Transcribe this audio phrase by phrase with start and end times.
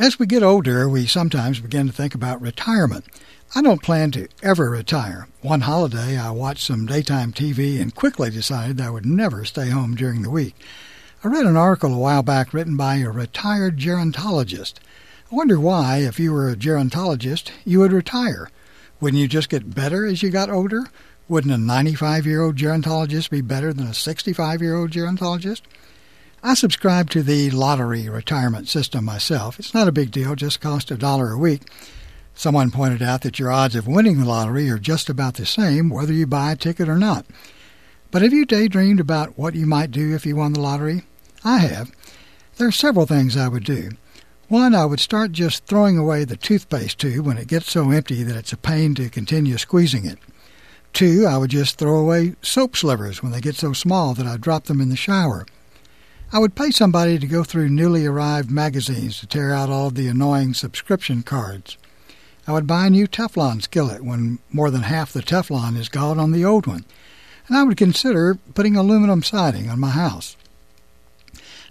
[0.00, 3.04] As we get older, we sometimes begin to think about retirement.
[3.56, 5.26] I don't plan to ever retire.
[5.42, 9.96] One holiday, I watched some daytime TV and quickly decided I would never stay home
[9.96, 10.54] during the week.
[11.24, 14.74] I read an article a while back written by a retired gerontologist.
[15.32, 18.52] I wonder why, if you were a gerontologist, you would retire.
[19.00, 20.84] Wouldn't you just get better as you got older?
[21.28, 25.62] Wouldn't a 95 year old gerontologist be better than a 65 year old gerontologist?
[26.42, 29.58] I subscribe to the lottery retirement system myself.
[29.58, 31.62] It's not a big deal, just costs a dollar a week.
[32.32, 35.88] Someone pointed out that your odds of winning the lottery are just about the same
[35.88, 37.26] whether you buy a ticket or not.
[38.12, 41.02] But have you daydreamed about what you might do if you won the lottery?
[41.44, 41.90] I have.
[42.56, 43.90] There are several things I would do.
[44.46, 48.22] One, I would start just throwing away the toothpaste tube when it gets so empty
[48.22, 50.18] that it's a pain to continue squeezing it.
[50.92, 54.36] Two, I would just throw away soap slivers when they get so small that I
[54.36, 55.44] drop them in the shower.
[56.30, 60.08] I would pay somebody to go through newly arrived magazines to tear out all the
[60.08, 61.78] annoying subscription cards.
[62.46, 66.18] I would buy a new Teflon skillet when more than half the Teflon is gone
[66.18, 66.84] on the old one.
[67.46, 70.36] And I would consider putting aluminum siding on my house.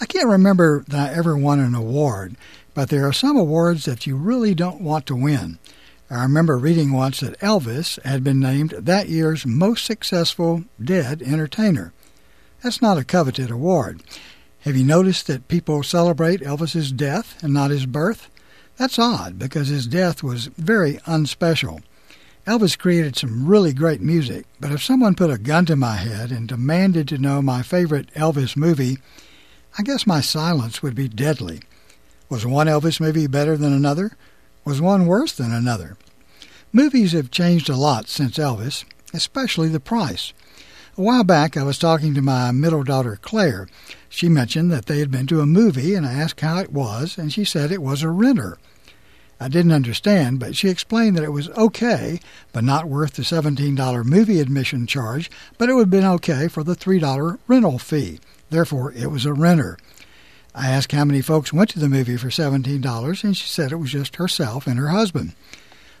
[0.00, 2.36] I can't remember that I ever won an award,
[2.74, 5.58] but there are some awards that you really don't want to win.
[6.08, 11.92] I remember reading once that Elvis had been named that year's most successful dead entertainer.
[12.62, 14.00] That's not a coveted award.
[14.64, 18.30] Have you noticed that people celebrate Elvis's death and not his birth?
[18.78, 21.82] That's odd because his death was very unspecial.
[22.46, 26.32] Elvis created some really great music, but if someone put a gun to my head
[26.32, 28.96] and demanded to know my favorite Elvis movie,
[29.78, 31.60] I guess my silence would be deadly.
[32.30, 34.16] Was one Elvis movie better than another?
[34.64, 35.98] Was one worse than another?
[36.72, 40.32] Movies have changed a lot since Elvis, especially the price.
[40.96, 43.66] A while back, I was talking to my middle daughter, Claire.
[44.08, 47.18] She mentioned that they had been to a movie, and I asked how it was,
[47.18, 48.58] and she said it was a renter.
[49.40, 52.20] I didn't understand, but she explained that it was okay,
[52.52, 56.62] but not worth the $17 movie admission charge, but it would have been okay for
[56.62, 58.20] the $3 rental fee.
[58.50, 59.76] Therefore, it was a renter.
[60.54, 63.76] I asked how many folks went to the movie for $17, and she said it
[63.76, 65.34] was just herself and her husband.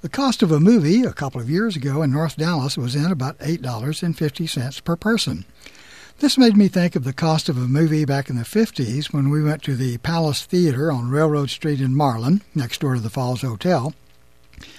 [0.00, 3.10] The cost of a movie a couple of years ago in North Dallas was in
[3.10, 5.44] about $8.50 per person.
[6.20, 9.28] This made me think of the cost of a movie back in the 50s when
[9.28, 13.10] we went to the Palace Theater on Railroad Street in Marlin, next door to the
[13.10, 13.92] Falls Hotel.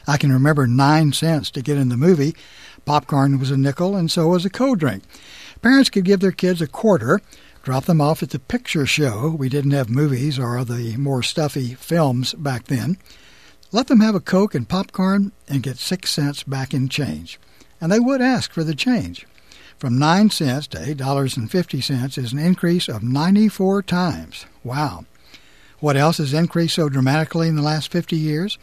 [0.08, 2.34] I can remember nine cents to get in the movie.
[2.86, 5.04] Popcorn was a nickel, and so was a cold drink.
[5.62, 7.20] Parents could give their kids a quarter,
[7.62, 9.36] drop them off at the picture show.
[9.38, 12.98] We didn't have movies or the more stuffy films back then.
[13.72, 17.40] Let them have a Coke and popcorn and get six cents back in change.
[17.80, 19.28] And they would ask for the change.
[19.78, 24.48] From 9 cents to $8.50 is an increase of 94 times.
[24.64, 25.06] Wow.
[25.80, 28.58] What else has increased so dramatically in the last 50 years?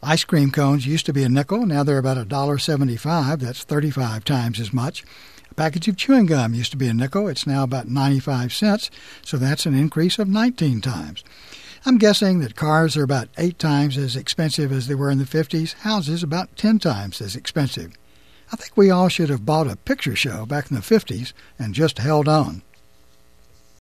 [0.00, 3.40] Ice cream cones used to be a nickel, now they're about $1.75.
[3.40, 5.02] That's 35 times as much.
[5.50, 8.90] A package of chewing gum used to be a nickel, it's now about 95 cents,
[9.22, 11.24] so that's an increase of 19 times.
[11.88, 15.24] I'm guessing that cars are about eight times as expensive as they were in the
[15.24, 17.96] 50s, houses about 10 times as expensive.
[18.52, 21.74] I think we all should have bought a picture show back in the 50s and
[21.74, 22.62] just held on.